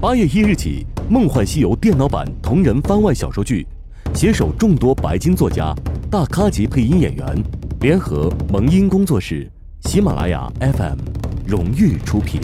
[0.00, 3.66] 八月一日起，《梦幻西游》电脑版同人番外小说剧，
[4.14, 5.74] 携手众多白金作家、
[6.08, 7.42] 大咖级配音演员，
[7.80, 9.50] 联合萌音工作室、
[9.86, 10.98] 喜马拉雅 FM
[11.44, 12.40] 荣誉出品。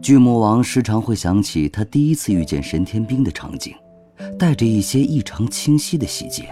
[0.00, 3.74] 巨魔王时常会想起他第一次遇见神天兵的场景，
[4.38, 6.48] 带着一些异常清晰的细节。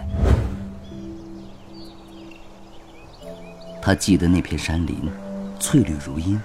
[3.85, 4.95] 他记得那片山林，
[5.59, 6.41] 翠绿如茵。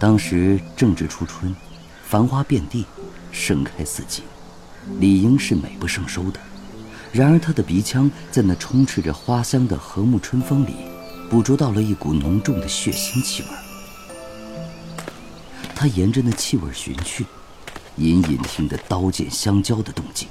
[0.00, 1.54] 当时正值初春，
[2.02, 2.86] 繁花遍地，
[3.30, 4.22] 盛开四季，
[4.98, 6.40] 理应是美不胜收的。
[7.12, 10.76] 然而他的鼻腔在那充斥着花香的和睦春风里，
[11.28, 13.48] 捕捉到了一股浓重的血腥气味。
[15.74, 17.26] 他沿着那气味寻去，
[17.96, 20.26] 隐隐听得刀剑相交的动静。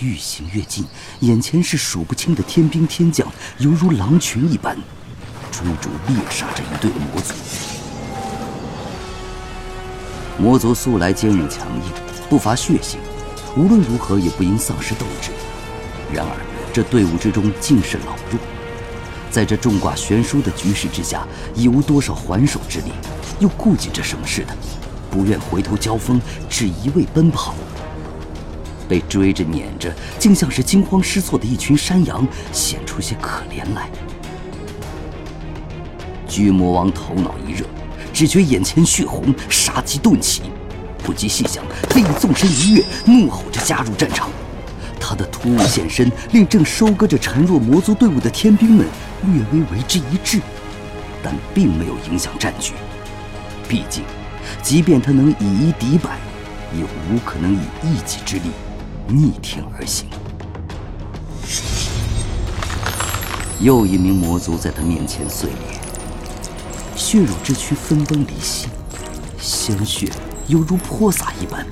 [0.00, 0.84] 愈行越近，
[1.20, 3.30] 眼前是数不清的天兵天将，
[3.60, 4.76] 犹如狼群一般，
[5.62, 7.34] 追逐猎杀着一对魔族。
[10.38, 11.82] 魔族素来坚韧强硬，
[12.28, 13.00] 不乏血性，
[13.56, 15.30] 无论如何也不应丧失斗志。
[16.12, 16.36] 然而
[16.72, 18.38] 这队伍之中尽是老弱，
[19.30, 22.92] 在这众寡悬殊的局势之下，已无多少还手之力，
[23.38, 24.54] 又顾忌着什么似的，
[25.10, 27.54] 不愿回头交锋，只一味奔跑。
[28.88, 33.90] 被追着撵着，竟像是惊慌失措的一群山羊，显出些可怜来。
[36.36, 37.64] 巨魔王头脑一热，
[38.12, 40.42] 只觉眼前血红，杀机顿起，
[41.02, 44.28] 不及细想，他已纵身一跃，怒吼着加入战场。
[45.00, 48.84] 他的突兀现身，令正收割着孱弱魔族队伍的天兵们
[49.22, 50.42] 略微为之一滞，
[51.22, 52.74] 但并没有影响战局。
[53.66, 54.04] 毕竟，
[54.62, 56.18] 即便他能以一敌百，
[56.76, 58.50] 也无可能以一己之力。
[59.08, 60.06] 逆天而行，
[63.58, 65.78] 又一名魔族在他面前碎裂，
[66.96, 68.68] 血肉之躯分崩离析，
[69.38, 70.08] 鲜血
[70.46, 71.64] 犹如泼洒一般，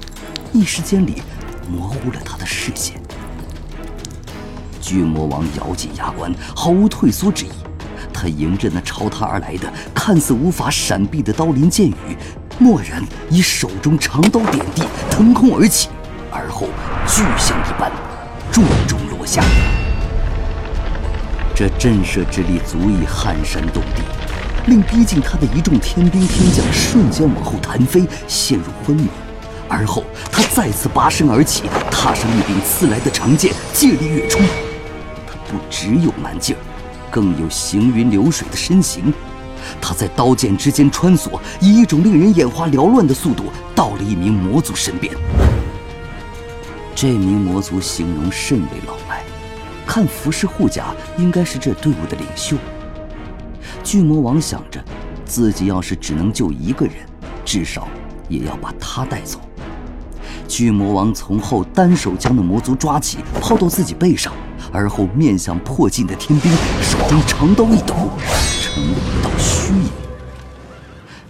[0.52, 1.22] 一时间里
[1.66, 3.00] 模糊了他的视线。
[4.82, 7.50] 巨魔王咬紧牙关，毫无退缩之意，
[8.12, 11.94] 他迎着那朝他而来的看似无法闪避的刀林剑雨，
[12.60, 15.88] 蓦然以手中长刀点地，腾空而起。
[16.30, 16.68] 而后，
[17.06, 17.90] 巨响一般，
[18.52, 19.42] 重重落下。
[21.54, 24.02] 这震慑之力足以撼山动地，
[24.66, 29.08] 令逼近他的一众天兵天将瞬间往后弹飞，陷入昏迷。
[29.68, 34.38] 而后，他再次拔身而起，踏上一柄刺来的长剑，借力跃出。
[35.26, 36.58] 他不只有蛮劲儿，
[37.10, 39.12] 更有行云流水的身形。
[39.80, 45.12] 他在刀剑之间穿梭，以一种令人眼花缭乱的速度，到了一名魔族身边。
[46.94, 49.22] 这名魔族形容甚为老迈，
[49.86, 52.56] 看服饰护甲，应该是这队伍的领袖。
[53.84, 54.82] 巨魔王想着，
[55.26, 56.94] 自己要是只能救一个人，
[57.44, 57.86] 至少
[58.28, 59.38] 也要把他带走。
[60.48, 64.32] 巨魔王从后单手将那魔族抓起，抛到自己背上，
[64.72, 66.50] 而后面向迫近的天兵，
[66.80, 67.94] 手中长刀一抖，
[68.60, 69.90] 成了一道虚影。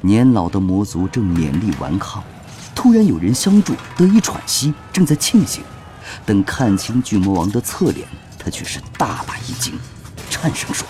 [0.00, 2.22] 年老的魔族正勉力顽抗。
[2.72, 5.62] 突然有人相助，得以喘息，正在庆幸。
[6.26, 8.06] 等看清巨魔王的侧脸，
[8.38, 9.72] 他却是大大一惊，
[10.28, 10.86] 颤声说：“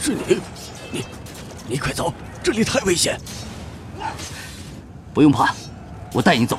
[0.00, 0.38] 是，你，
[1.66, 3.18] 你快走，这里太危险。
[5.14, 5.54] ”“不用怕，
[6.12, 6.58] 我带你走。”“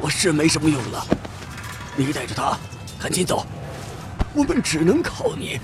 [0.00, 1.06] 我是没什么用了，
[1.96, 2.56] 你带着他，
[3.00, 3.44] 赶紧走。
[4.32, 5.58] 我们只能靠你，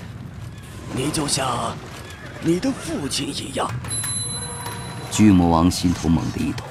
[0.93, 1.75] 你就像
[2.41, 3.69] 你的父亲一样。”
[5.09, 6.65] 巨魔王心头猛地一抖。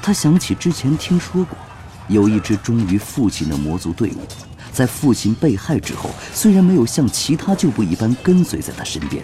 [0.00, 1.58] 他想起之前听说过，
[2.08, 4.26] 有一支忠于父亲的魔族队伍，
[4.72, 9.22] 在父亲被害之后，虽然没有像其他旧部一般跟随在他身边，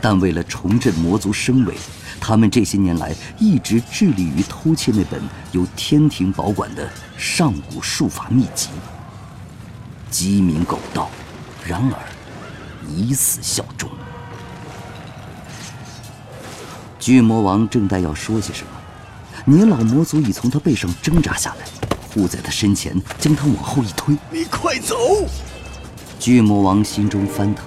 [0.00, 1.74] 但为了重振魔族声威，
[2.20, 5.20] 他们这些年来一直致力于偷窃那本
[5.52, 8.68] 由天庭保管的上古术法秘籍。
[10.10, 11.10] 鸡鸣狗盗，
[11.66, 11.98] 然而
[12.88, 13.90] 以死效忠。
[16.98, 18.68] 巨魔王正待要说些什么。
[19.44, 21.66] 年老魔族已从他背上挣扎下来，
[22.12, 24.16] 护在他身前，将他往后一推。
[24.30, 24.96] 你快走！
[26.18, 27.64] 巨魔王心中翻腾，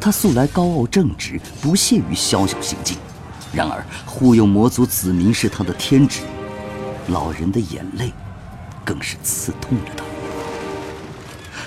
[0.00, 2.96] 他素来高傲正直，不屑于宵小行径。
[3.52, 6.22] 然而护佑魔族子民是他的天职，
[7.08, 8.10] 老人的眼泪，
[8.82, 10.04] 更是刺痛了他。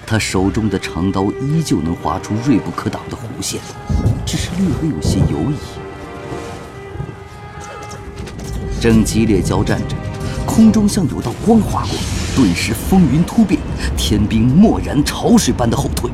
[0.05, 3.61] 他手中的长刀依旧能划出锐不可挡的弧线，
[4.25, 5.55] 只是略微有些犹疑。
[8.81, 9.95] 正激烈交战着，
[10.45, 11.95] 空中像有道光划过，
[12.35, 13.61] 顿时风云突变，
[13.95, 16.09] 天兵蓦然潮水般的后退。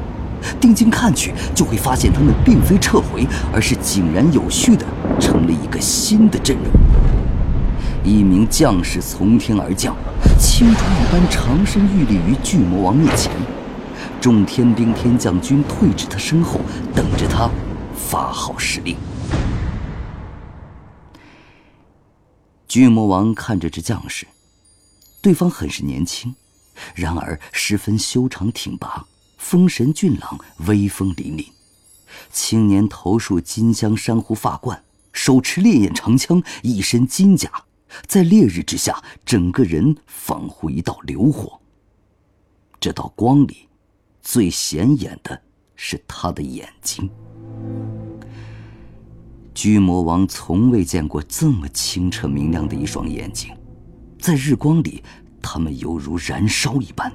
[0.59, 4.85] 定睛看去，就会发现他们并非撤回，而是井然有序的
[5.19, 6.65] 成了一个新的阵容。
[8.03, 9.95] 一名将士从天而降，
[10.39, 13.31] 青竹一般长身屹立于巨魔王面前，
[14.21, 16.61] 众天兵天将军退至他身后，
[16.95, 17.49] 等着他
[17.93, 18.95] 发号施令。
[22.67, 24.27] 巨魔王看着这将士，
[25.21, 26.35] 对方很是年轻，
[26.95, 29.05] 然而十分修长挺拔，
[29.39, 30.37] 风神俊朗，
[30.67, 31.47] 威风凛凛。
[32.29, 34.83] 青年头束金镶珊瑚发冠，
[35.13, 37.49] 手持烈焰长枪，一身金甲。
[38.05, 41.59] 在烈日之下，整个人仿佛一道流火。
[42.81, 43.69] 这道光里，
[44.21, 45.41] 最显眼的
[45.75, 47.09] 是他的眼睛。
[49.55, 53.55] 巨魔王从未见过这么清澈明亮的一双眼睛，
[54.19, 55.01] 在日光里，
[55.41, 57.11] 他们犹如燃烧一般。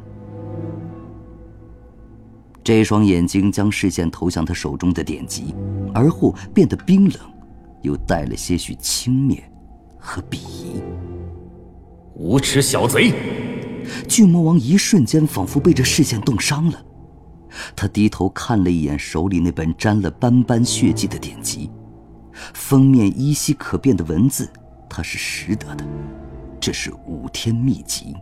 [2.65, 5.55] 这双眼睛将视线投向他手中的典籍，
[5.93, 7.19] 而后变得冰冷，
[7.83, 9.39] 又带了些许轻蔑。
[10.07, 10.83] 和鄙夷，
[12.15, 13.13] 无耻小贼！
[14.07, 16.85] 巨魔王一瞬间仿佛被这视线冻伤了，
[17.75, 21.71] 他低头看了一眼手里那本沾了斑斑血迹的典籍，
[22.53, 24.47] 封面依稀可辨的文字，
[24.91, 25.87] 他是识得的，
[26.61, 28.15] 这是五天秘籍。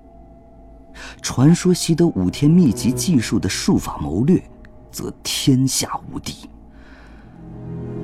[1.20, 4.42] 传说习得五天秘籍技术的术法谋略，
[4.90, 6.48] 则天下无敌。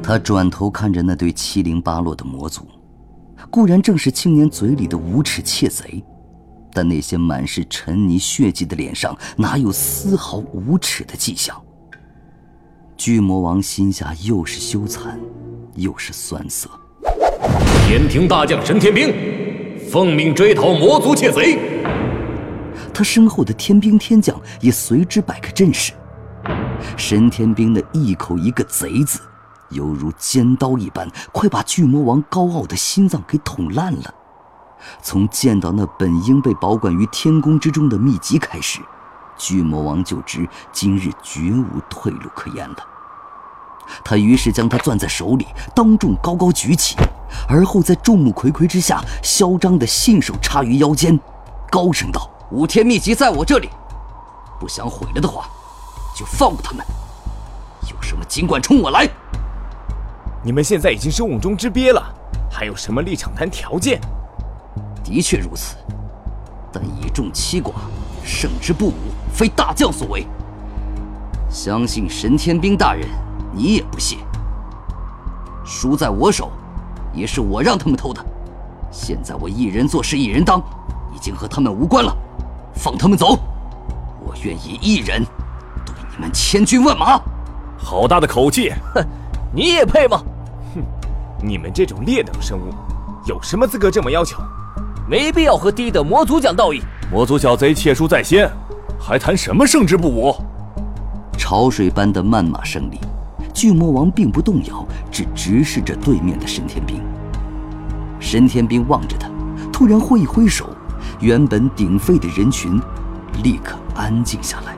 [0.02, 2.66] 他转头看着那对七零八落的魔族。
[3.50, 6.02] 固然正是青年嘴里的无耻窃贼，
[6.72, 11.56] 但那些满是沉泥血迹的脸上哪有丝毫无耻的迹象？
[12.96, 15.16] 巨魔王心下又是羞惭，
[15.76, 16.68] 又是酸涩。
[17.86, 19.14] 天庭大将神天兵，
[19.88, 21.77] 奉命追讨魔族窃贼。
[22.92, 25.92] 他身后的天兵天将也随之摆开阵势。
[26.96, 29.20] 神天兵的一口一个“贼”字。
[29.70, 34.14] 犹如尖刀一般，快把巨魔王高傲的心脏给捅烂了。
[35.02, 38.80] 从见到那本应被保管于天宫之中的秘籍开始，
[39.36, 42.76] 巨魔王就知今日绝无退路可言了。
[44.02, 46.96] 他于是将它攥在手里，当众高高举起，
[47.46, 51.20] 而后在众目睽睽之下，嚣张地信手插于腰间，
[51.70, 53.68] 高声道：“五天秘籍在我这里，
[54.58, 55.48] 不想毁了的话，
[56.16, 56.84] 就放过他们。
[57.90, 59.08] 有什么尽管冲我来。”
[60.42, 62.02] 你们现在已经是瓮中之鳖了，
[62.50, 64.00] 还有什么立场谈条件？
[65.04, 65.76] 的确如此，
[66.72, 67.72] 但以众欺寡，
[68.24, 68.94] 胜之不武，
[69.32, 70.26] 非大将所为。
[71.50, 73.06] 相信神天兵大人，
[73.52, 74.16] 你也不屑。
[75.64, 76.50] 书在我手，
[77.12, 78.24] 也是我让他们偷的。
[78.90, 80.62] 现在我一人做事一人当，
[81.14, 82.16] 已经和他们无关了。
[82.78, 83.36] 放他们走，
[84.24, 85.24] 我愿意一人
[85.84, 87.20] 对你们千军万马。
[87.76, 88.72] 好大的口气！
[88.94, 89.04] 哼！
[89.52, 90.22] 你也配吗？
[90.74, 90.82] 哼，
[91.42, 92.72] 你们这种劣等生物，
[93.26, 94.40] 有什么资格这么要求？
[95.08, 96.80] 没必要和低等魔族讲道义。
[97.10, 98.48] 魔族小贼窃书在先，
[98.98, 100.34] 还谈什么胜之不武？
[101.36, 103.00] 潮水般的漫马声里，
[103.52, 107.02] 巨魔王并不动摇，只直视着对面的神天兵。
[108.20, 109.28] 神天兵望着他，
[109.72, 110.68] 突然挥一挥手，
[111.20, 112.80] 原本鼎沸的人群
[113.42, 114.76] 立刻安静下来。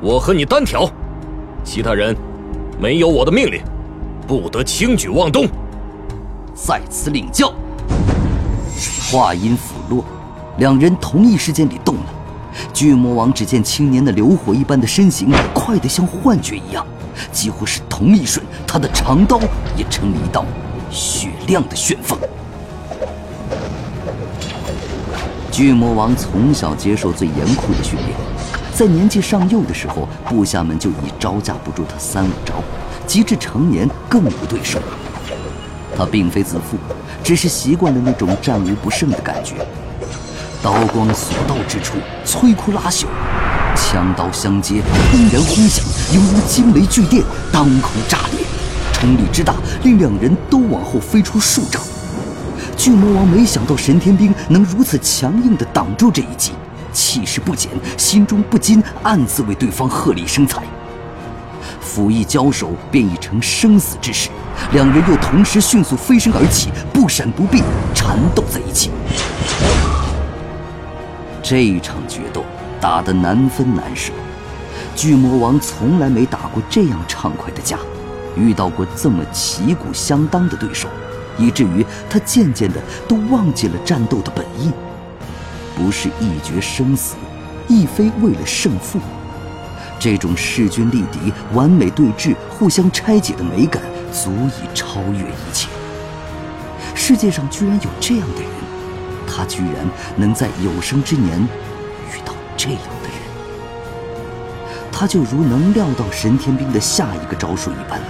[0.00, 0.88] 我和你单挑，
[1.64, 2.16] 其他人。
[2.78, 3.62] 没有我的命令，
[4.26, 5.48] 不得轻举妄动。
[6.54, 7.52] 在此领教。
[9.10, 10.04] 话音甫落，
[10.58, 12.06] 两人同一时间里动了。
[12.72, 16.86] 巨魔王只见青年的流火一般的身形，快得像幻觉一样，
[17.32, 19.40] 几乎是同一瞬，他的长刀
[19.76, 20.44] 也成了一道
[20.90, 22.18] 雪亮的旋风。
[25.54, 28.10] 巨魔王从小接受最严酷的训练。
[28.74, 32.54] 在年纪尚幼的时候，部下们就已招架不住他三五招，
[33.06, 34.80] 及至成年更无对手。
[35.96, 36.76] 他并非自负，
[37.22, 39.54] 只是习惯了那种战无不胜的感觉。
[40.60, 43.06] 刀光所到之处，摧枯拉朽，
[43.76, 44.82] 枪刀相接，
[45.12, 48.44] 轰然轰响，犹如惊雷巨电，当空炸裂，
[48.92, 51.80] 冲力之大，令两人都往后飞出数丈。
[52.74, 56.52] 巨魔王没想到神天兵能如此强硬地挡住这一击。
[56.92, 60.62] 气势不减，心中不禁暗自为对方贺礼生财。
[61.80, 64.30] 甫一交手，便已成生死之势。
[64.72, 67.62] 两人又同时迅速飞身而起，不闪不避，
[67.94, 68.90] 缠斗在一起。
[71.42, 72.44] 这一场决斗
[72.80, 74.12] 打得难分难舍。
[74.96, 77.76] 巨魔王从来没打过这样畅快的架，
[78.36, 80.88] 遇到过这么旗鼓相当的对手，
[81.38, 84.70] 以至于他渐渐的都忘记了战斗的本意。
[85.76, 87.16] 不是一决生死，
[87.66, 89.00] 亦非为了胜负，
[89.98, 95.68] 这种势均力敌、完美对峙、互相拆解的美感，足以超越一切。
[96.94, 98.50] 世界上居然有这样的人，
[99.26, 99.84] 他居然
[100.16, 103.18] 能在有生之年遇到这样的人。
[104.92, 108.00] 他就如能料到神天兵的下一个招数一般，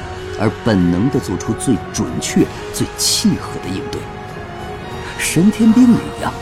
[0.40, 4.00] 而本能地做出最准确、最契合的应对。
[5.18, 6.32] 神天兵也一样，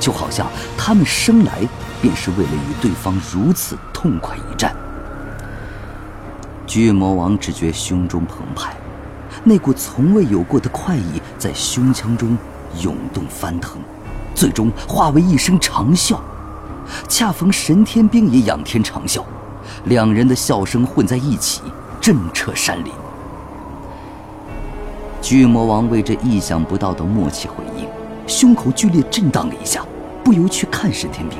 [0.00, 0.46] 就好像
[0.76, 1.66] 他们生来
[2.00, 4.74] 便是为了与对方如此痛快一战。
[6.66, 8.74] 巨魔王只觉胸中澎湃，
[9.44, 12.36] 那股从未有过的快意在胸腔中
[12.80, 13.78] 涌动翻腾，
[14.34, 16.18] 最终化为一声长啸。
[17.08, 19.22] 恰逢神天兵也仰天长啸，
[19.84, 21.60] 两人的笑声混在一起，
[22.00, 22.92] 震彻山林。
[25.24, 27.88] 巨魔王为这意想不到的默契回应，
[28.26, 29.82] 胸口剧烈震荡了一下，
[30.22, 31.38] 不由去看沈天兵。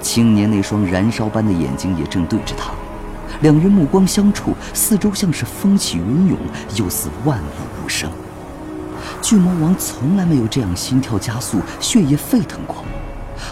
[0.00, 2.70] 青年那双燃烧般的眼睛也正对着他。
[3.42, 6.38] 两人目光相触，四周像是风起云涌，
[6.76, 8.10] 又似万物无声。
[9.20, 12.76] 巨魔王从来没有这样心跳加速、血液沸腾过，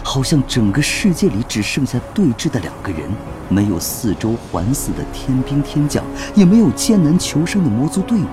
[0.01, 3.07] 好像整个世界里只剩下对峙的两个人，
[3.49, 8.25] 没有四周环伺的天兵天将，也没有艰难求生的魔族队伍。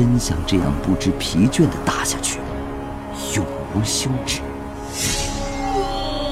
[0.00, 2.38] 真想这样不知疲倦地打下去，
[3.36, 4.40] 永无休止。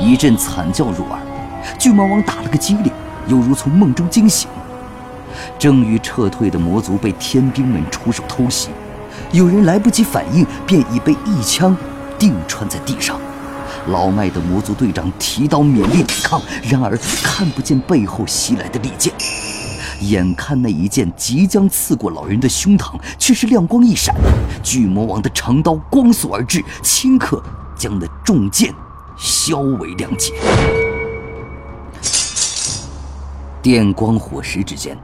[0.01, 1.21] 一阵惨叫入耳，
[1.79, 2.91] 巨魔王打了个激灵。
[3.27, 4.49] 犹如从梦中惊醒，
[5.59, 8.71] 正欲撤退的魔族被天兵们出手偷袭，
[9.33, 11.77] 有人来不及反应，便已被一枪
[12.19, 13.21] 钉穿在地上。
[13.89, 19.13] 老迈的魔族队长提刀勉力抵抗，然而看不见背后袭来的利剑。
[20.01, 24.15] 眼看那一剑即将刺过老人的胸膛，却是亮光一闪，
[24.63, 27.43] 巨魔王的长刀光速而至，顷刻
[27.77, 28.73] 将那重剑
[29.17, 30.33] 削为两截。
[33.61, 34.97] 电光火石之间，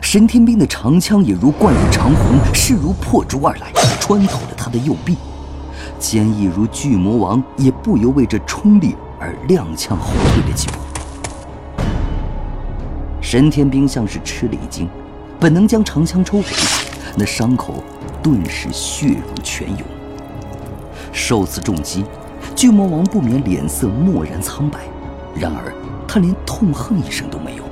[0.00, 5.16] 神天兵的长枪也如贯入长虹，势如破竹而来，穿透了他的右臂。
[5.98, 10.85] 坚毅如巨魔王也不由为这冲力而踉跄后退了几步。
[13.26, 14.88] 神天兵像是吃了一惊，
[15.40, 16.44] 本能将长枪抽回，
[17.16, 17.82] 那伤口
[18.22, 19.80] 顿时血如泉涌。
[21.12, 22.04] 受此重击，
[22.54, 24.78] 巨魔王不免脸色蓦然苍白，
[25.34, 25.74] 然而
[26.06, 27.64] 他连痛恨一声都没有。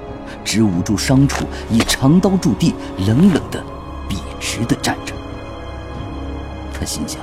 [0.44, 2.75] 只捂住伤处，以长刀驻地，
[3.06, 3.62] 冷冷的、
[4.08, 5.14] 笔直的站着。
[6.76, 7.20] 他心想：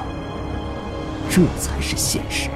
[1.30, 2.50] 这才是现实。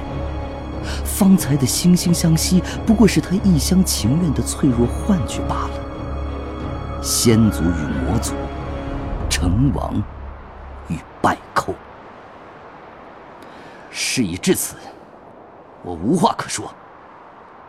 [1.16, 7.00] 方才的惺惺相惜，不过是他一厢情愿的脆弱幻觉罢了。
[7.02, 8.34] 仙族与魔族，
[9.30, 9.94] 成王
[10.88, 11.74] 与败寇。
[13.88, 14.76] 事已至此，
[15.82, 16.70] 我无话可说。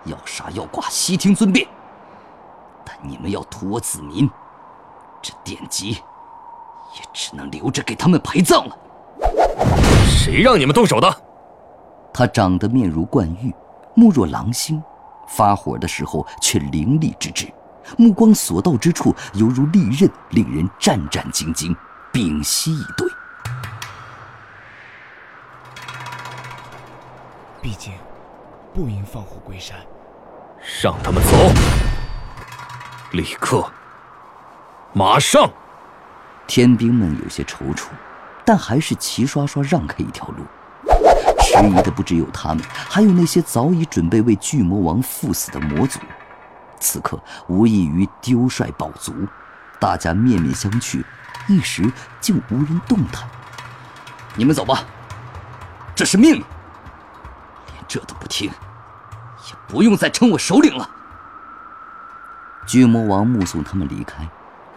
[0.04, 1.66] 要杀要剐，悉听尊便。
[2.84, 4.30] 但你们要屠我子民，
[5.22, 8.78] 这典籍也只能留着给他们陪葬了。
[10.06, 11.27] 谁让你们动手的？
[12.18, 13.54] 他长得面如冠玉，
[13.94, 14.82] 目若狼星，
[15.28, 17.48] 发火的时候却凌厉之至，
[17.96, 21.78] 目光所到之处犹如利刃，令人战战兢兢，
[22.12, 23.08] 屏息以对。
[27.62, 27.94] 毕竟，
[28.74, 29.78] 不应放虎归山。
[30.82, 31.30] 让他们走。
[33.12, 33.72] 立刻，
[34.92, 35.48] 马上！
[36.48, 37.90] 天兵们有些踌躇，
[38.44, 40.44] 但还是齐刷刷让开一条路。
[41.58, 46.00] 迟疑的不只有他们，还有那些早已准备为巨魔王赴死的魔族。
[46.80, 49.28] 此刻无异于丢帅保卒，
[49.80, 51.04] 大家面面相觑，
[51.48, 53.28] 一时竟无人动弹。
[54.36, 54.84] 你们走吧，
[55.96, 56.44] 这是命令。
[57.74, 60.88] 连这都不听，也不用再称我首领了。
[62.68, 64.30] 巨魔王目送他们离开，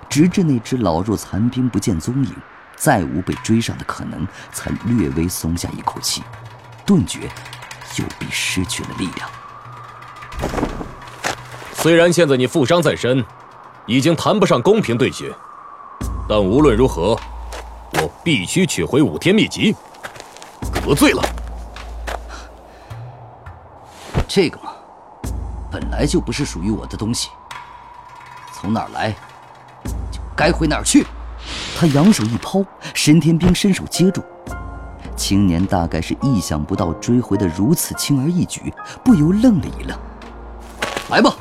[0.08, 2.34] 直至那只老弱残兵不见踪影，
[2.74, 6.22] 再无被追上的可能，才略微松下一口气，
[6.90, 7.20] 顿觉
[7.98, 9.30] 右臂失去了力量。
[11.72, 13.24] 虽然现在你负伤在身，
[13.86, 15.32] 已经谈不上公平对决，
[16.28, 17.16] 但无论如何，
[17.92, 19.72] 我必须取回五天秘籍。
[20.84, 21.22] 得罪了，
[24.26, 24.72] 这个嘛，
[25.70, 27.28] 本来就不是属于我的东西。
[28.52, 29.12] 从哪儿来，
[30.10, 31.06] 就该回哪儿去。
[31.78, 34.24] 他扬手一抛，神天兵伸手接住。
[35.20, 38.72] 青年大概是意想不到追回的如此轻而易举，
[39.04, 39.94] 不由愣了一愣。
[41.10, 41.36] 来吧。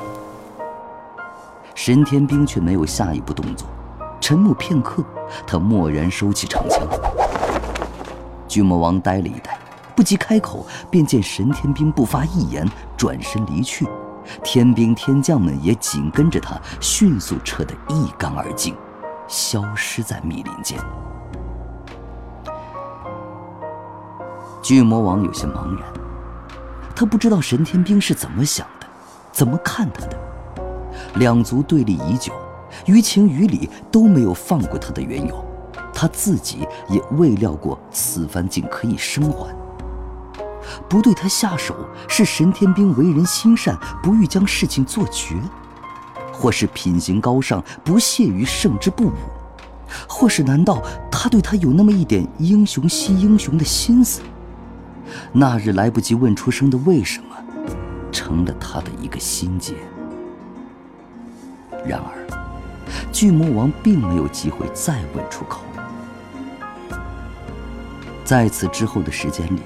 [1.74, 3.66] 神天兵却没有下一步动作，
[4.20, 5.02] 沉默片刻，
[5.46, 6.86] 他蓦然收起长枪。
[8.46, 9.58] 巨魔王呆了一呆，
[9.96, 12.68] 不及开口，便见神天兵不发一言，
[12.98, 13.88] 转身离去。
[14.44, 18.76] 天兵天将们也紧跟着他，迅速撤得一干二净，
[19.26, 20.78] 消失在密林间。
[24.62, 25.82] 巨魔王有些茫然，
[26.94, 28.86] 他不知道神天兵是怎么想的，
[29.32, 30.18] 怎么看他的。
[31.16, 32.32] 两族对立已久，
[32.86, 35.44] 于情于理都没有放过他的缘由，
[35.94, 39.54] 他自己也未料过此番竟可以生还。
[40.88, 41.74] 不对他下手，
[42.06, 45.36] 是神天兵为人心善，不欲将事情做绝；
[46.32, 49.12] 或是品行高尚，不屑于胜之不武；
[50.06, 54.20] 或是难道他对他有那么一点英雄惜英雄的心思？
[55.32, 57.36] 那日来不及问出声的为什么，
[58.12, 59.74] 成了他的一个心结。
[61.86, 62.12] 然而，
[63.12, 65.62] 巨魔王并没有机会再问出口。
[68.24, 69.60] 在此之后的时间里，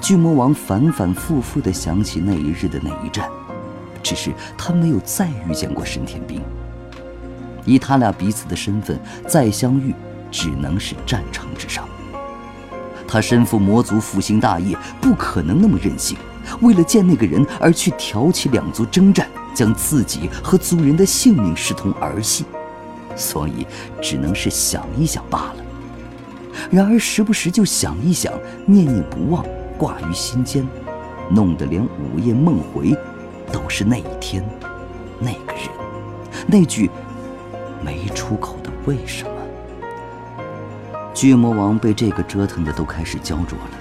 [0.00, 3.30] 巨魔王反反复复地想起那一日的那一战，
[4.02, 6.42] 只是他没有再遇见过神天兵。
[7.64, 9.94] 以他俩彼此的身份，再相遇
[10.30, 11.88] 只能是战场之上。
[13.06, 16.16] 他身负魔族复兴大业，不可能那么任性，
[16.60, 22.44] 为了见那个人而去挑起两族征战，将自己和族人的性命视同儿戏，
[23.14, 23.66] 所以
[24.02, 25.56] 只能是想一想罢了。
[26.70, 28.32] 然而时不时就想一想，
[28.64, 29.44] 念念不忘，
[29.78, 30.66] 挂于心间，
[31.30, 32.96] 弄得连午夜梦回，
[33.52, 34.44] 都是那一天，
[35.20, 35.68] 那个人，
[36.46, 36.90] 那句
[37.84, 39.35] 没出口的为什么。
[41.16, 43.80] 巨魔王被这个折腾的都开始焦灼了，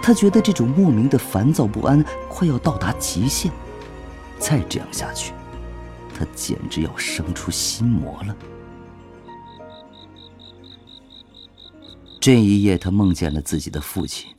[0.00, 3.52] 他觉得这种莫名的烦躁不安快要到达极限，
[4.38, 5.34] 再这样下去，
[6.18, 8.34] 他简直要生出心魔了。
[12.18, 14.34] 这一夜，他梦见了自己的父亲。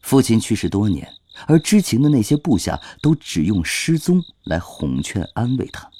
[0.00, 1.06] 父亲去世多年，
[1.46, 5.90] 而知情的那些部下都只用失踪来哄劝安慰他，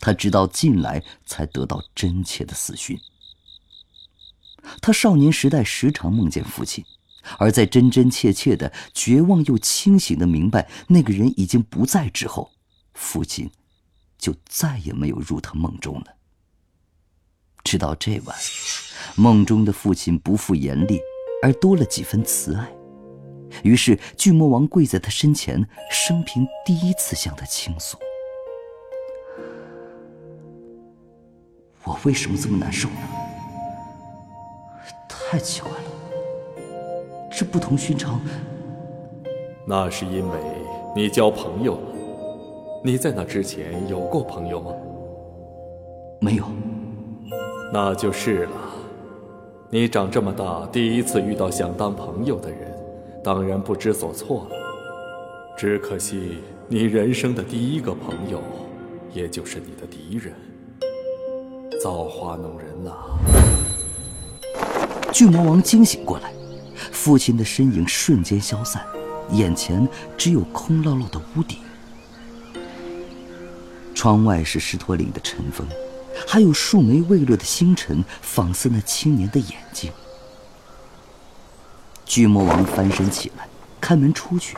[0.00, 2.98] 他直到近来才得到真切的死讯。
[4.80, 6.84] 他少年时代时常梦见父亲，
[7.38, 12.50] 而在真真切切的绝望又清醒的明白那个人已经不在之后，
[12.92, 13.50] 父亲
[14.18, 16.06] 就再也没有入他梦中了。
[17.62, 18.36] 直到这晚，
[19.16, 21.00] 梦中的父亲不复严厉，
[21.42, 22.70] 而多了几分慈爱。
[23.62, 27.96] 于是巨魔王跪在他身前，生平第一次向他倾诉
[31.84, 32.96] ：“我为什么这么难受呢？”
[35.26, 35.78] 太奇怪了，
[37.30, 38.20] 这不同寻常。
[39.66, 40.38] 那是因为
[40.94, 41.80] 你交朋友了。
[42.84, 44.70] 你在那之前有过朋友吗？
[46.20, 46.44] 没有。
[47.72, 48.52] 那就是了。
[49.70, 52.72] 你长这么大第一次遇到想当朋友的人，
[53.24, 54.56] 当然不知所措了。
[55.56, 58.40] 只可惜你人生的第一个朋友，
[59.12, 60.32] 也就是你的敌人。
[61.82, 62.92] 造化弄人呐！
[65.14, 66.32] 巨魔王惊醒过来，
[66.90, 68.84] 父亲的身影瞬间消散，
[69.30, 71.58] 眼前只有空落落的屋顶。
[73.94, 75.64] 窗外是狮驼岭的晨风，
[76.26, 79.92] 还有数枚未落的星辰，仿似那青年的眼睛。
[82.04, 83.46] 巨魔王翻身起来，
[83.80, 84.56] 开门出去，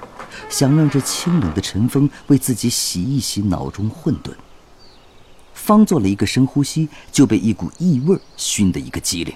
[0.49, 4.31] 想让这清冷的晨风为自己洗一洗脑中混沌。
[5.53, 9.35] 方做了一个深呼吸，就被一股异味熏得一个激灵。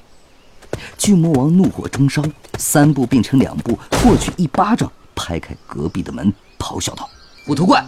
[0.96, 2.22] 巨魔王怒火中烧，
[2.58, 7.08] 三步并成两步过去，一巴掌拍开隔壁的门，咆哮道
[7.46, 7.84] ：“虎头怪，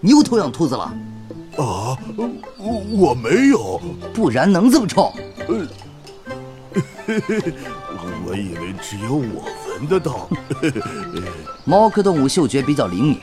[0.00, 0.92] 你又偷养兔子了
[1.58, 3.80] ？”“啊，我我没有，
[4.12, 5.12] 不然能这么臭
[5.48, 5.66] ？”“呃，
[8.26, 10.28] 我以为只有我闻得到。
[11.64, 13.20] ”“猫科动物嗅觉比较灵敏，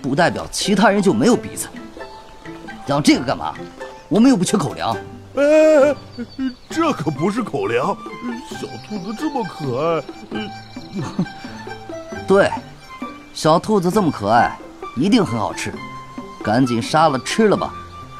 [0.00, 1.66] 不代表其他人就没有鼻子。
[2.86, 3.54] 养这个干嘛？
[4.08, 4.96] 我们又不缺口粮。”
[5.38, 5.94] 哎，
[6.68, 7.96] 这可不是口粮。
[8.50, 10.02] 小兔子这么可爱，
[12.26, 12.50] 对，
[13.32, 14.58] 小兔子这么可爱，
[14.96, 15.72] 一定很好吃。
[16.42, 17.72] 赶紧杀了吃了吧，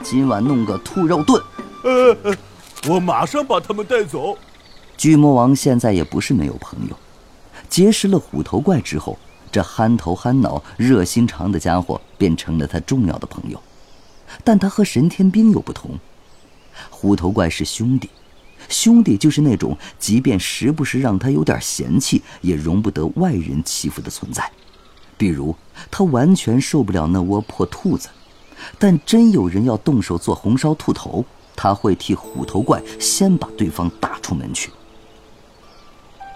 [0.02, 1.42] 今晚弄个兔肉炖。
[1.82, 2.16] 呃，
[2.88, 4.38] 我马上把他们带走。
[4.96, 6.96] 巨魔王现在也不是没有朋友，
[7.68, 9.18] 结识了虎头怪之后，
[9.50, 13.60] 这憨头憨脑、热心肠的家伙便成了他重要的朋友。
[14.44, 15.98] 但他和神天兵又不同。
[16.90, 18.08] 虎头怪是兄弟，
[18.68, 24.50] 兄弟就是那种即便时不时让他有点嫌弃，也容不得外人欺负的存在。
[25.16, 25.54] 比如
[25.90, 28.08] 他完全受不了那窝破兔子，
[28.78, 31.24] 但真有人要动手做红烧兔头，
[31.56, 34.70] 他会替虎头怪先把对方打出门去。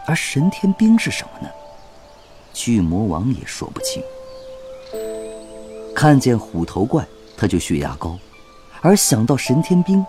[0.06, 1.48] 而神天兵是什么呢？
[2.52, 4.02] 巨魔王也说不清。
[5.94, 8.18] 看见虎头怪，他就血压高；
[8.80, 10.04] 而想到神天兵，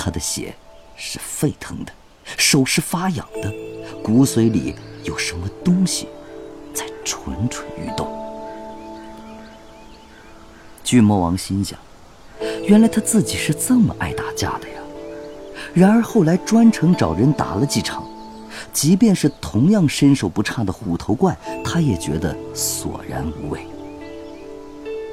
[0.00, 0.54] 他的血
[0.94, 1.92] 是沸腾的，
[2.36, 3.52] 手是发痒的，
[4.00, 6.06] 骨髓里有什么东西
[6.72, 8.08] 在蠢蠢欲动。
[10.84, 11.76] 巨魔王心想：
[12.64, 14.80] 原来他自己是这么爱打架的呀。
[15.74, 18.06] 然而后来专程找人打了几场，
[18.72, 23.66] 即便是同样身手不差的虎头怪，他也觉得索然无味。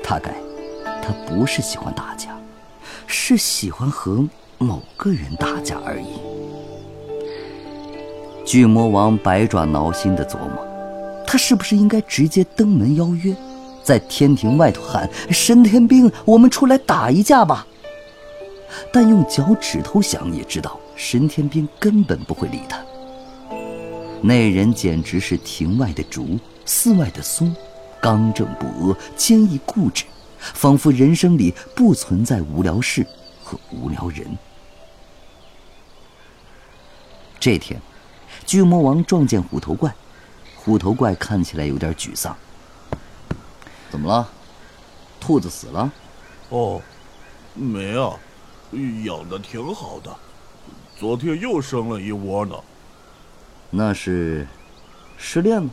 [0.03, 0.35] 大概
[1.03, 2.29] 他不是喜欢打架，
[3.07, 4.25] 是喜欢和
[4.57, 6.05] 某个人打架而已。
[8.45, 10.65] 巨魔王百爪挠心的琢磨，
[11.25, 13.35] 他是不是应该直接登门邀约，
[13.83, 17.65] 在天庭外头喊“神天兵，我们出来打一架吧”？
[18.93, 22.79] 但用脚趾头想也知道，神天兵根本不会理他。
[24.21, 27.55] 那人简直是庭外的竹，寺外的松，
[28.01, 30.05] 刚正不阿，坚毅固执，
[30.39, 33.05] 仿佛人生里不存在无聊事
[33.45, 34.35] 和无聊人。
[37.39, 37.79] 这天，
[38.45, 39.93] 巨魔王撞见虎头怪，
[40.55, 42.35] 虎头怪看起来有点沮丧。
[43.91, 44.27] 怎么了？
[45.19, 45.91] 兔子死了？
[46.49, 46.81] 哦，
[47.53, 48.17] 没啊。
[49.05, 50.13] 养的挺好的，
[50.97, 52.55] 昨天又生了一窝呢。
[53.69, 54.45] 那是
[55.17, 55.69] 失恋了？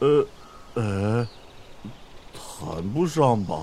[0.00, 0.26] 呃，
[0.74, 1.28] 呃，
[2.32, 3.56] 谈不上吧。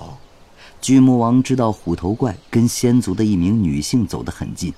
[0.84, 4.74] 巨魔王知道虎头怪跟仙族的一名女性走得很近，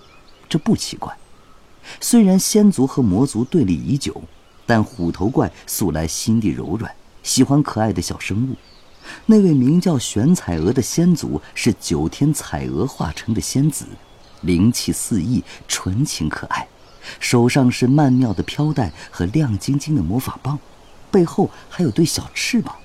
[0.48, 1.12] 这不奇怪。
[2.00, 4.22] 虽然仙族和魔族对立已久，
[4.64, 8.54] 但虎头怪素来心地柔软，喜欢可爱的小生物。
[9.26, 13.84] 那位名叫玄彩娥的仙族是九天彩娥化成的仙子，
[14.42, 16.68] 灵气四溢，纯情可爱，
[17.18, 20.56] 手上是曼妙的飘带和亮晶晶的魔法棒，
[21.10, 22.76] 背后还有对小翅膀。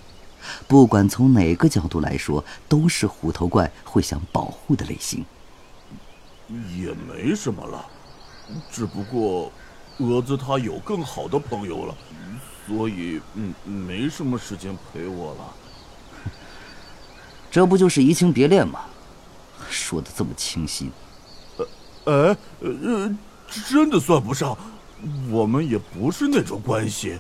[0.68, 5.26] 不管从哪个角度来说，都是虎头怪会想保护的类型。
[6.76, 7.86] 也没什么了，
[8.70, 9.52] 只不过
[10.00, 11.96] 蛾子他有更好的朋友了，
[12.68, 15.54] 所以嗯，没什么时间陪我了。
[17.50, 18.82] 这不就是移情别恋吗？
[19.70, 20.90] 说的这么清晰。
[22.06, 23.18] 呃，哎，呃，
[23.70, 24.58] 真的算不上，
[25.30, 27.18] 我们也不是那种关系，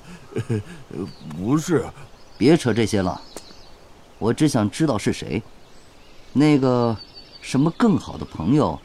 [1.37, 1.85] 不是。
[2.41, 3.21] 别扯这些了，
[4.17, 5.43] 我只想知道是谁。
[6.33, 6.97] 那个
[7.39, 8.81] 什么更好的朋友，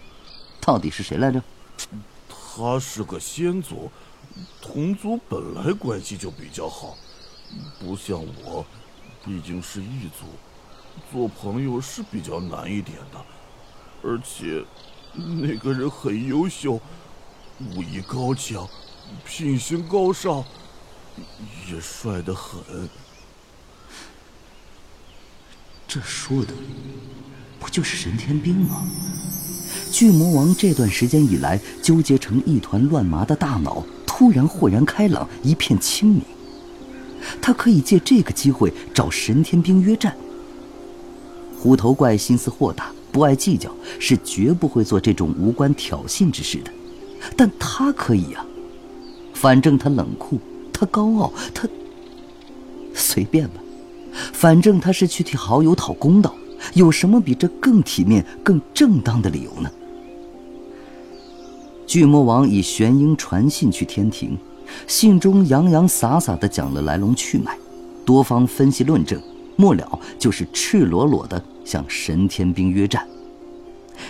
[0.61, 1.43] 到底是谁来着？
[2.29, 3.91] 他是个仙族，
[4.61, 6.99] 同族本来关系就比较好，
[7.81, 8.63] 不像我，
[9.25, 10.27] 毕竟是异族。
[11.11, 13.19] 做朋友是比较难一点的，
[14.03, 14.63] 而且
[15.15, 16.79] 那个人很优秀，
[17.75, 18.69] 武艺高强，
[19.25, 20.45] 品行高尚，
[21.73, 22.87] 也帅得很。
[25.97, 26.53] 这说的
[27.59, 28.87] 不就是神天兵吗？
[29.91, 36.21] 巨魔王这段时间以来纠结成一团乱麻的大脑，突然豁然开朗，一片清明。
[37.41, 40.15] 他可以借这个机会找神天兵约战。
[41.59, 46.71] 虎头怪心思豁达，不爱计较，是绝不会做这种无关挑衅之事的。
[47.35, 48.45] 但他可以呀，
[49.33, 50.39] 反正他冷酷，
[50.75, 51.67] 他高傲，他
[52.93, 53.63] 随便吧。
[54.33, 56.35] 反正他是去替好友讨公道，
[56.75, 59.71] 有什么比这更体面、更正当的理由呢？
[61.87, 64.37] 巨魔王以玄鹰传信去天庭，
[64.87, 67.57] 信中洋洋洒洒地讲了来龙去脉，
[68.05, 69.21] 多方分析论证。
[69.59, 73.07] 末了就是赤裸裸的向神天兵约战。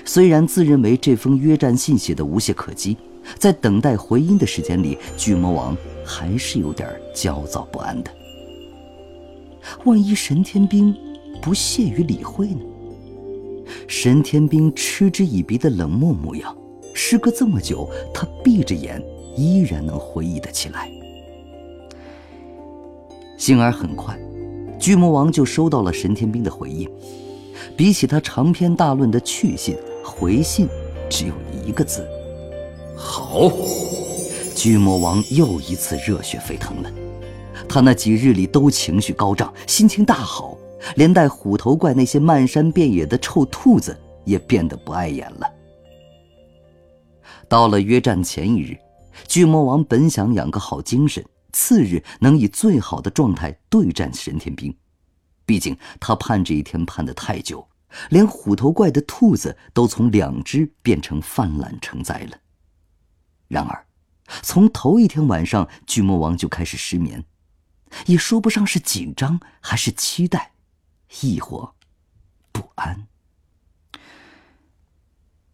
[0.05, 2.97] 虽然自认为这封约战信写的无懈可击，
[3.39, 8.11] 在等待回音的时间里，巨魔王还是有点焦躁不安的。
[9.85, 10.95] 万一神天兵
[11.43, 12.61] 不屑于理会呢？
[13.89, 16.57] 神天兵嗤之以鼻的冷漠模样，
[16.95, 19.03] 时隔这么久，他闭着眼
[19.37, 20.91] 依然能回忆得起来。
[23.37, 24.19] 幸而很快。
[24.79, 26.89] 巨魔王就收到了神天兵的回应，
[27.77, 30.69] 比起他长篇大论的去信，回信
[31.09, 31.35] 只有
[31.67, 32.07] 一个字：
[32.97, 33.51] 好。
[34.55, 36.91] 巨魔王又一次热血沸腾了，
[37.69, 40.57] 他那几日里都情绪高涨，心情大好，
[40.97, 45.53] 连带虎头怪那些漫山遍野的臭兔子也变得不碍眼了。
[47.49, 48.77] 到了约战前一日，
[49.29, 51.25] 巨魔王本想养个好精神。
[51.53, 54.77] 次日能以最好的状态对战神天兵，
[55.47, 57.67] 毕竟他盼这一天盼得太久，
[58.11, 62.37] 连虎头怪的兔子都从两只变成泛滥成灾了。
[63.49, 63.87] 然而，
[64.43, 67.25] 从头一天晚上，巨魔王就开始失眠，
[68.07, 70.53] 也说不上是紧张还是期待，
[71.21, 71.75] 亦或
[72.53, 73.07] 不安。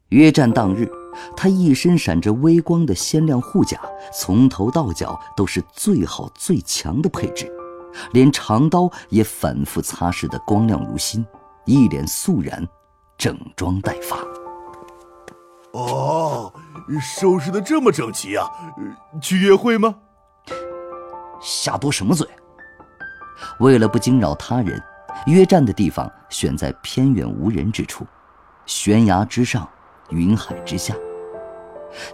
[0.09, 0.90] 约战当日，
[1.37, 3.81] 他一身闪着微光的鲜亮护甲，
[4.12, 7.51] 从头到脚都是最好最强的配置，
[8.12, 11.25] 连长刀也反复擦拭的光亮如新，
[11.64, 12.68] 一脸肃然，
[13.16, 14.18] 整装待发。
[15.73, 16.53] 哦，
[17.01, 18.47] 收拾的这么整齐啊！
[19.23, 19.95] 去约会吗？
[21.42, 22.26] 瞎多什么嘴！
[23.59, 24.81] 为了不惊扰他人，
[25.26, 28.07] 约战的地方选在偏远无人之处，
[28.64, 29.68] 悬崖之上，
[30.11, 30.94] 云海之下。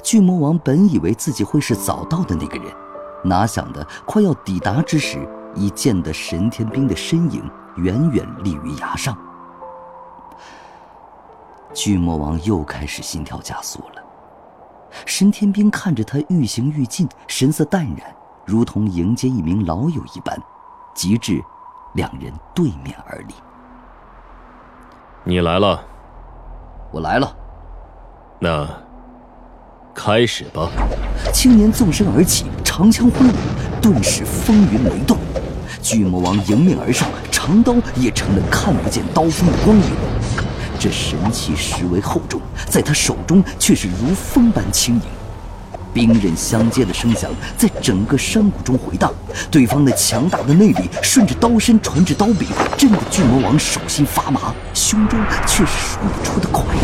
[0.03, 2.73] 巨魔王本以为自己会是早到的那个人，
[3.23, 9.17] 哪想的快要抵达之时，已见得神天兵的身影远远立于崖上。
[11.75, 14.03] 巨魔王又开始心跳加速了。
[15.05, 18.17] 神天兵看着他愈行愈近，神色淡然，
[18.49, 20.35] 如同迎接一名老友一般。
[20.95, 21.39] 极致，
[21.93, 23.35] 两人对面而立。
[25.23, 25.79] 你来了，
[26.91, 27.31] 我来了。
[28.41, 28.67] 那
[29.95, 30.71] 开始吧。
[31.31, 33.33] 青年纵身而起，长枪挥舞，
[33.83, 35.19] 顿时风云雷动。
[35.83, 39.91] 巨魔王迎面而上，长刀也成了看不见刀锋的光影。
[40.81, 45.03] 这神器实为厚重，在他手中却是如风般轻盈。
[45.93, 49.13] 兵刃相接的声响在整个山谷中回荡，
[49.51, 52.47] 对方那强大的内力顺着刀身传至刀柄，
[52.77, 56.79] 震得巨魔王手心发麻，胸中却是说不出的快意。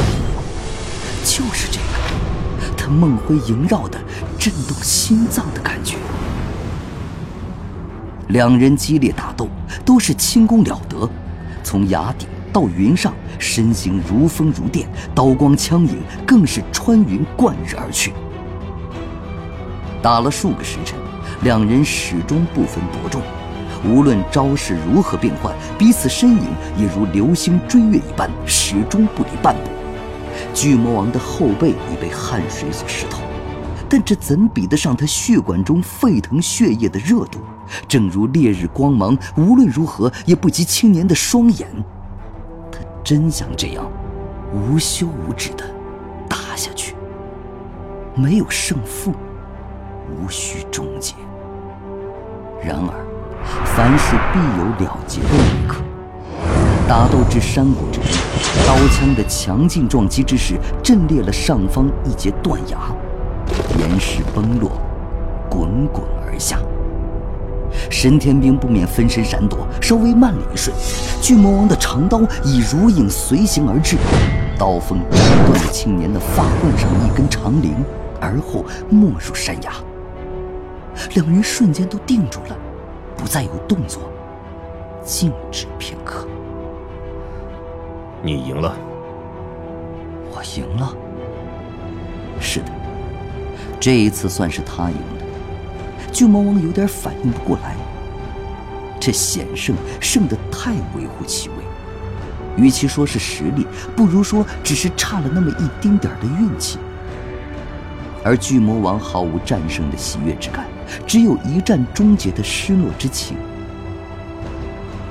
[1.24, 3.98] 就是这个，他梦回萦绕的
[4.38, 5.96] 震动心脏的感觉。
[8.28, 9.48] 两人激烈打斗，
[9.84, 11.08] 都是轻功了得，
[11.62, 18.12] 从崖顶到云上，身形如风如电，刀光枪影更是穿云贯日而去。
[20.04, 20.98] 打了数个时辰，
[21.44, 23.22] 两人始终不分伯仲，
[23.88, 26.44] 无论招式如何变换，彼此身影
[26.76, 29.70] 也如流星追月一般，始终不离半步。
[30.52, 33.22] 巨魔王的后背已被汗水所湿透，
[33.88, 37.38] 但这怎比得上他血管中沸腾血液的热度？
[37.88, 41.66] 正如烈日光芒，无论如何也不及青年的双眼。
[42.70, 43.90] 他真想这样，
[44.52, 45.64] 无休无止的
[46.28, 46.94] 打下去，
[48.14, 49.14] 没有胜负。
[50.22, 51.14] 无需终结。
[52.62, 52.94] 然而，
[53.64, 55.82] 凡事必有了结的一刻。
[56.86, 58.08] 打斗至山谷之中，
[58.66, 62.78] 刀枪的强劲撞击之势震裂了上方一截断崖，
[63.78, 64.72] 岩石崩落，
[65.48, 66.58] 滚滚而下。
[67.90, 70.74] 神天兵不免分身闪躲，稍微慢了一瞬，
[71.20, 73.96] 巨魔王的长刀已如影随形而至，
[74.58, 77.74] 刀锋斩断了青年的发冠上一根长翎，
[78.20, 79.72] 而后没入山崖。
[81.14, 82.56] 两人瞬间都定住了，
[83.16, 84.10] 不再有动作，
[85.04, 86.26] 静止片刻。
[88.22, 88.74] 你赢了。
[90.32, 90.94] 我赢了。
[92.40, 92.66] 是的，
[93.78, 95.24] 这一次算是他赢了。
[96.12, 97.76] 巨魔王有点反应不过来，
[98.98, 101.54] 这险胜胜得太微乎其微。
[102.56, 106.78] 与其说是实力，不如说只是差了那么一丁点的运气。
[108.22, 110.66] 而巨魔王毫无战胜的喜悦之感。
[111.06, 113.36] 只有一战终结的失落之情。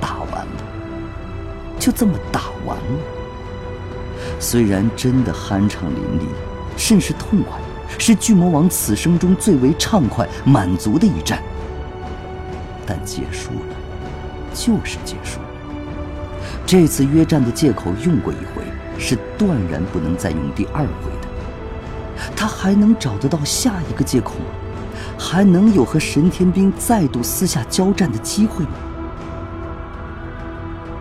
[0.00, 0.62] 打完了，
[1.78, 3.00] 就这么打完了。
[4.38, 6.26] 虽然真的酣畅淋漓，
[6.76, 7.58] 甚是痛快，
[7.98, 11.42] 是巨魔王此生中最为畅快满足的一战。
[12.86, 13.76] 但结束了，
[14.52, 15.46] 就是结束了。
[16.66, 18.62] 这次约战的借口用过一回，
[18.98, 21.28] 是断然不能再用第二回的。
[22.36, 24.44] 他还能找得到下一个借口吗？
[25.18, 28.72] 还能有和神天兵再度私下交战的机会吗？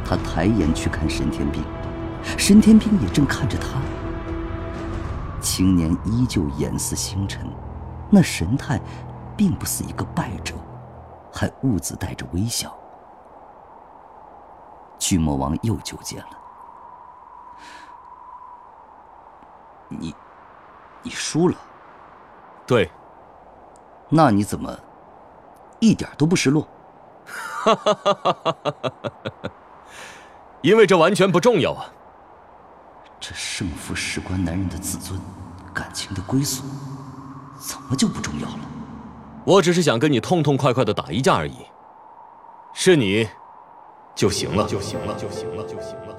[0.06, 1.64] 他抬眼去看神天兵，
[2.38, 3.82] 神天兵也正看着他。
[5.42, 7.50] 青年依旧眼似星辰，
[8.10, 8.80] 那神态
[9.36, 10.56] 并不似一个败者，
[11.32, 12.76] 还兀自带着微笑。
[15.00, 16.30] 巨魔王又纠结了
[19.90, 20.14] ：“你，
[21.02, 21.56] 你输了。
[22.68, 22.92] ”“对。”
[24.16, 24.78] 那你怎么
[25.80, 26.68] 一点都不失落？
[27.26, 29.52] 哈哈哈哈哈哈！
[30.62, 31.86] 因为这完全不重要啊！
[33.20, 35.20] 这胜负事关男人的自尊、
[35.74, 36.64] 感情的归宿，
[37.58, 38.60] 怎么就不重要了？
[39.46, 41.66] 我只是想跟你痛痛快快的打一架而已，
[42.74, 43.28] 是你
[44.14, 46.13] 就行了，就行了，就行了，就行了，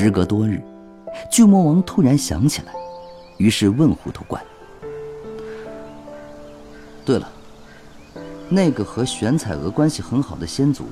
[0.00, 0.62] 时隔多日，
[1.28, 2.72] 巨魔王突然想起来，
[3.36, 4.40] 于是问糊涂怪
[7.04, 7.28] ：“对了，
[8.48, 10.84] 那个和玄彩娥关系很好的先祖，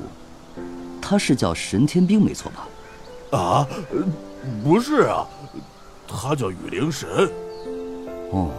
[1.01, 3.39] 他是叫神天兵没错吧？
[3.39, 3.69] 啊，
[4.65, 5.25] 不是啊，
[6.09, 7.09] 他叫雨灵神。
[8.33, 8.51] 哦。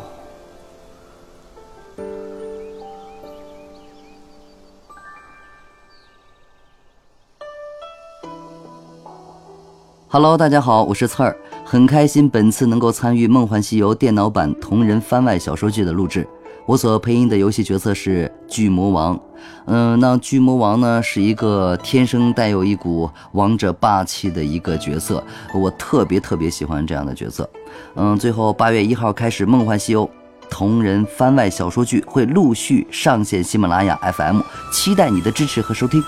[10.10, 16.26] Hello，大家好，我是刺儿，很开心本次能够参与《梦幻西游》电脑版同人番外小说剧的录制。
[16.66, 19.20] 我所配音的游戏角色是巨魔王。
[19.66, 25.22] 嗯，那巨魔王呢是一个天生带有一股王者霸气的一个角色，
[25.54, 27.50] 我特别特别喜欢这样的角色。
[27.96, 30.08] 嗯，最后八月一号开始，《梦幻西游》
[30.50, 34.40] 同人番外小说剧会陆续上线喜马拉雅 FM，
[34.72, 36.02] 期待你的支持和收听。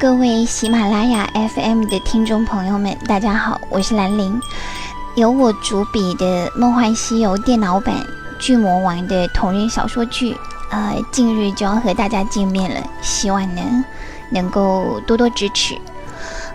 [0.00, 4.40] 各位喜马拉雅 FM 的听众朋友们，大家好，我是兰陵。
[5.16, 7.96] 由我主笔的《梦幻西游》电脑版
[8.38, 10.36] 《巨魔王》的同人小说剧，
[10.70, 13.84] 呃，近日就要和大家见面了，希望呢
[14.30, 15.76] 能够多多支持。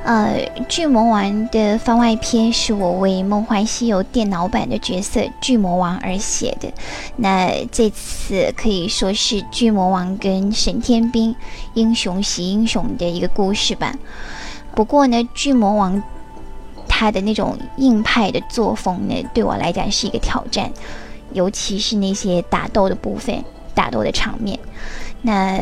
[0.04, 6.70] 呃，巨魔王的番外篇是我为《梦幻西游》电脑版的角色巨魔王而写的。
[7.16, 11.34] 那这次可以说是巨魔王跟神天兵
[11.74, 13.96] 英雄惜英雄的一个故事吧。
[14.76, 16.04] 不过呢，巨魔王
[16.86, 20.70] 他的那种硬派的作风呢，对我来讲是一个挑战，
[21.32, 23.42] 尤其是那些打斗的部分、
[23.74, 24.60] 打斗的场面。
[25.22, 25.62] 那。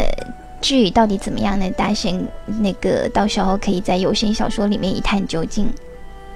[0.62, 1.70] 至于到底怎么样呢？
[1.72, 2.26] 大神
[2.60, 5.68] 那个到时候可以在有声小说里面一探究竟。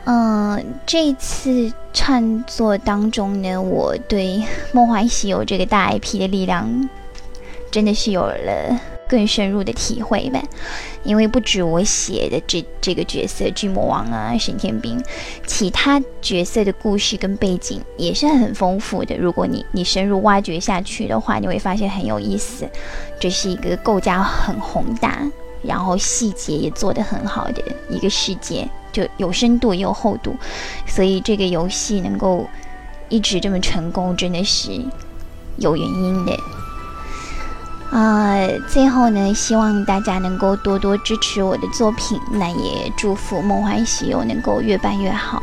[0.06, 4.38] 嗯，这次创作当中呢，我对
[4.74, 6.90] 《梦幻西游》这个大 IP 的力量，
[7.72, 8.80] 真的是有了。
[9.08, 10.42] 更深入的体会吧，
[11.04, 15.02] 因为不止我写的这这个角色巨魔王啊，沈天兵，
[15.46, 19.16] 其他角色的故事跟背景也是很丰富的。
[19.16, 22.68] 如果你你深入挖掘下去的话，你会发现很有意思。
[23.20, 25.22] 这是一个构架很宏大，
[25.62, 30.36] 然后细节也做得很好的一个世界，就有深度也有厚度，
[30.88, 32.48] 所以这个游戏能够
[33.10, 34.72] 一直这么成功，真的是
[35.58, 36.36] 有原因的。
[37.92, 38.36] 啊，
[38.68, 45.42] 最后呢，希望大家能够多多支持我的作品，那也祝福《梦幻西游》能够越办越好。